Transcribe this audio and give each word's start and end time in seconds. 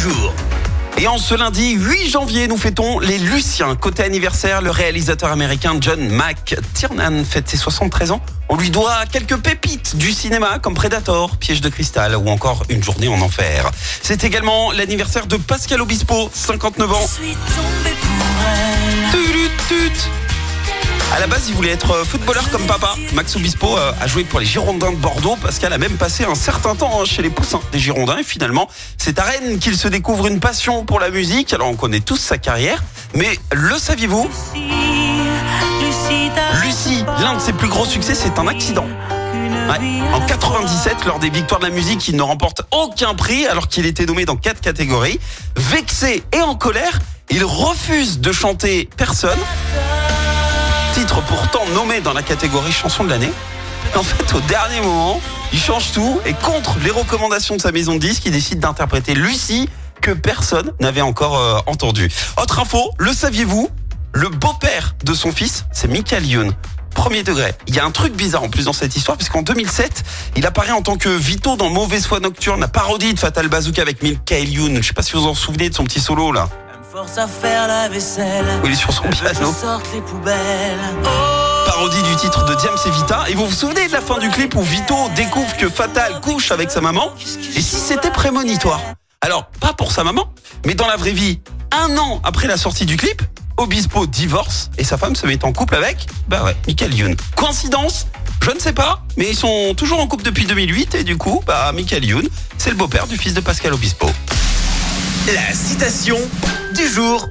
jour. 0.00 0.32
Et 0.96 1.06
en 1.06 1.18
ce 1.18 1.34
lundi 1.34 1.72
8 1.72 2.08
janvier, 2.08 2.48
nous 2.48 2.56
fêtons 2.56 3.00
les 3.00 3.18
Luciens. 3.18 3.76
Côté 3.76 4.02
anniversaire, 4.02 4.62
le 4.62 4.70
réalisateur 4.70 5.30
américain 5.30 5.76
John 5.78 6.00
McTiernan 6.08 7.22
fête 7.22 7.48
ses 7.48 7.58
73 7.58 8.12
ans. 8.12 8.22
On 8.48 8.56
lui 8.56 8.70
doit 8.70 9.04
quelques 9.12 9.36
pépites 9.36 9.96
du 9.96 10.12
cinéma 10.12 10.58
comme 10.58 10.72
Predator, 10.72 11.36
Piège 11.36 11.60
de 11.60 11.68
cristal 11.68 12.16
ou 12.16 12.30
encore 12.30 12.62
Une 12.70 12.82
journée 12.82 13.08
en 13.08 13.20
enfer. 13.20 13.70
C'est 14.02 14.24
également 14.24 14.72
l'anniversaire 14.72 15.26
de 15.26 15.36
Pascal 15.36 15.82
Obispo, 15.82 16.30
59 16.32 16.92
ans. 16.92 17.06
À 21.12 21.18
la 21.18 21.26
base, 21.26 21.48
il 21.48 21.54
voulait 21.54 21.72
être 21.72 21.90
euh, 21.90 22.04
footballeur 22.04 22.48
comme 22.50 22.66
papa. 22.66 22.94
Max 23.14 23.34
Obispo 23.34 23.76
euh, 23.76 23.92
a 24.00 24.06
joué 24.06 24.22
pour 24.22 24.38
les 24.38 24.46
Girondins 24.46 24.92
de 24.92 24.96
Bordeaux. 24.96 25.36
Pascal 25.36 25.72
a 25.72 25.78
même 25.78 25.96
passé 25.96 26.24
un 26.24 26.36
certain 26.36 26.76
temps 26.76 27.00
hein, 27.00 27.04
chez 27.04 27.20
les 27.20 27.30
Poussins 27.30 27.60
des 27.72 27.80
Girondins. 27.80 28.18
Et 28.18 28.22
finalement, 28.22 28.68
c'est 28.96 29.18
à 29.18 29.24
Rennes 29.24 29.58
qu'il 29.58 29.76
se 29.76 29.88
découvre 29.88 30.28
une 30.28 30.38
passion 30.38 30.84
pour 30.84 31.00
la 31.00 31.10
musique. 31.10 31.52
Alors, 31.52 31.68
on 31.68 31.74
connaît 31.74 32.00
tous 32.00 32.16
sa 32.16 32.38
carrière. 32.38 32.82
Mais 33.14 33.28
le 33.52 33.76
saviez-vous? 33.76 34.30
Lucie, 36.62 37.04
l'un 37.20 37.34
de 37.34 37.40
ses 37.40 37.52
plus 37.54 37.68
gros 37.68 37.86
succès, 37.86 38.14
c'est 38.14 38.38
un 38.38 38.46
accident. 38.46 38.86
En 40.12 40.20
97, 40.20 41.04
lors 41.06 41.18
des 41.18 41.30
victoires 41.30 41.60
de 41.60 41.66
la 41.66 41.72
musique, 41.72 42.06
il 42.08 42.16
ne 42.16 42.22
remporte 42.22 42.62
aucun 42.72 43.14
prix 43.14 43.46
alors 43.46 43.68
qu'il 43.68 43.86
était 43.86 44.04
nommé 44.04 44.24
dans 44.24 44.36
quatre 44.36 44.60
catégories. 44.60 45.18
Vexé 45.56 46.22
et 46.32 46.40
en 46.40 46.54
colère, 46.54 46.98
il 47.30 47.44
refuse 47.44 48.20
de 48.20 48.32
chanter 48.32 48.88
Personne 48.96 49.38
pourtant 51.18 51.66
nommé 51.74 52.00
dans 52.00 52.12
la 52.12 52.22
catégorie 52.22 52.72
chanson 52.72 53.04
de 53.04 53.10
l'année. 53.10 53.32
En 53.96 54.02
fait, 54.02 54.32
au 54.34 54.40
dernier 54.40 54.80
moment, 54.80 55.20
il 55.52 55.58
change 55.58 55.92
tout 55.92 56.20
et 56.24 56.34
contre 56.34 56.76
les 56.84 56.90
recommandations 56.90 57.56
de 57.56 57.60
sa 57.60 57.72
maison 57.72 57.94
de 57.94 57.98
disques, 57.98 58.22
il 58.26 58.32
décide 58.32 58.60
d'interpréter 58.60 59.14
Lucie 59.14 59.68
que 60.00 60.12
personne 60.12 60.72
n'avait 60.80 61.00
encore 61.00 61.38
euh, 61.38 61.58
entendu. 61.66 62.08
Autre 62.40 62.60
info, 62.60 62.92
le 62.98 63.12
saviez-vous? 63.12 63.68
Le 64.12 64.28
beau-père 64.28 64.94
de 65.04 65.14
son 65.14 65.32
fils, 65.32 65.64
c'est 65.72 65.88
Michael 65.88 66.26
Youn. 66.26 66.52
Premier 66.94 67.22
degré. 67.22 67.52
Il 67.66 67.74
y 67.74 67.78
a 67.78 67.84
un 67.84 67.90
truc 67.90 68.14
bizarre 68.14 68.42
en 68.42 68.48
plus 68.48 68.64
dans 68.64 68.72
cette 68.72 68.96
histoire, 68.96 69.16
puisqu'en 69.16 69.42
2007, 69.42 70.02
il 70.36 70.46
apparaît 70.46 70.72
en 70.72 70.82
tant 70.82 70.96
que 70.96 71.08
Vito 71.08 71.56
dans 71.56 71.70
Mauvaise 71.70 72.06
foi 72.06 72.20
nocturne, 72.20 72.60
la 72.60 72.68
parodie 72.68 73.14
de 73.14 73.18
Fatal 73.18 73.48
Bazooka 73.48 73.82
avec 73.82 74.02
Michael 74.02 74.48
Youn. 74.48 74.76
Je 74.82 74.88
sais 74.88 74.94
pas 74.94 75.02
si 75.02 75.12
vous 75.12 75.22
vous 75.22 75.28
en 75.28 75.34
souvenez 75.34 75.70
de 75.70 75.74
son 75.74 75.84
petit 75.84 76.00
solo 76.00 76.32
là. 76.32 76.48
Force 76.92 77.18
à 77.18 77.28
faire 77.28 77.68
la 77.68 77.88
vaisselle. 77.88 78.46
Il 78.64 78.72
est 78.72 78.74
sur 78.74 78.92
son 78.92 79.04
piano. 79.04 79.54
Les 79.94 80.00
poubelles. 80.00 80.78
Parodie 81.64 82.02
du 82.02 82.16
titre 82.16 82.44
de 82.46 82.54
Diams 82.54 82.76
et 82.84 82.90
Vita. 82.90 83.24
Et 83.28 83.34
vous 83.34 83.46
vous 83.46 83.54
souvenez 83.54 83.86
de 83.86 83.92
la 83.92 84.00
fin 84.00 84.18
du 84.18 84.28
clip 84.28 84.56
où 84.56 84.62
Vito 84.62 84.96
découvre 85.14 85.56
que 85.56 85.68
Fatal 85.68 86.20
couche 86.20 86.50
avec 86.50 86.68
sa 86.70 86.80
maman? 86.80 87.12
Et 87.54 87.60
si 87.60 87.76
c'était 87.76 88.10
prémonitoire? 88.10 88.80
Alors, 89.20 89.46
pas 89.60 89.72
pour 89.72 89.92
sa 89.92 90.02
maman, 90.02 90.32
mais 90.66 90.74
dans 90.74 90.88
la 90.88 90.96
vraie 90.96 91.12
vie, 91.12 91.40
un 91.70 91.96
an 91.96 92.20
après 92.24 92.48
la 92.48 92.56
sortie 92.56 92.86
du 92.86 92.96
clip, 92.96 93.22
Obispo 93.56 94.06
divorce 94.06 94.70
et 94.76 94.82
sa 94.82 94.98
femme 94.98 95.14
se 95.14 95.26
met 95.26 95.44
en 95.44 95.52
couple 95.52 95.76
avec, 95.76 96.06
bah 96.26 96.42
ouais, 96.42 96.56
Michael 96.66 96.92
Youn. 96.92 97.14
Coïncidence? 97.36 98.08
Je 98.42 98.50
ne 98.50 98.58
sais 98.58 98.72
pas, 98.72 99.04
mais 99.16 99.28
ils 99.28 99.36
sont 99.36 99.74
toujours 99.76 100.00
en 100.00 100.08
couple 100.08 100.24
depuis 100.24 100.44
2008 100.44 100.96
et 100.96 101.04
du 101.04 101.16
coup, 101.16 101.40
bah 101.46 101.70
Michael 101.72 102.04
Youn, 102.04 102.28
c'est 102.58 102.70
le 102.70 102.76
beau-père 102.76 103.06
du 103.06 103.16
fils 103.16 103.34
de 103.34 103.40
Pascal 103.40 103.74
Obispo. 103.74 104.10
La 105.26 105.54
citation 105.54 106.16
du 106.74 106.86
jour. 106.86 107.28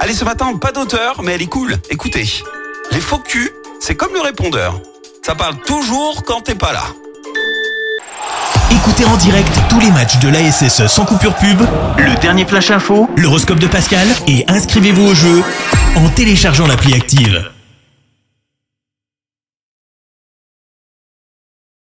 Allez, 0.00 0.14
ce 0.14 0.24
matin, 0.24 0.54
pas 0.56 0.72
d'auteur, 0.72 1.22
mais 1.22 1.32
elle 1.32 1.42
est 1.42 1.46
cool. 1.46 1.76
Écoutez, 1.90 2.26
les 2.92 3.00
faux 3.00 3.18
culs, 3.18 3.50
c'est 3.80 3.94
comme 3.94 4.12
le 4.12 4.20
répondeur. 4.20 4.80
Ça 5.22 5.34
parle 5.34 5.56
toujours 5.66 6.22
quand 6.24 6.42
t'es 6.42 6.54
pas 6.54 6.72
là. 6.72 6.84
Écoutez 8.70 9.04
en 9.04 9.16
direct 9.16 9.52
tous 9.68 9.80
les 9.80 9.90
matchs 9.90 10.18
de 10.18 10.28
l'ASSE 10.28 10.86
sans 10.86 11.04
coupure 11.04 11.34
pub, 11.34 11.60
le 11.98 12.14
dernier 12.20 12.44
flash 12.44 12.70
info, 12.70 13.08
l'horoscope 13.16 13.58
de 13.58 13.66
Pascal 13.66 14.06
et 14.26 14.44
inscrivez-vous 14.48 15.06
au 15.06 15.14
jeu 15.14 15.42
en 15.96 16.08
téléchargeant 16.10 16.66
l'appli 16.66 16.94
active. 16.94 17.50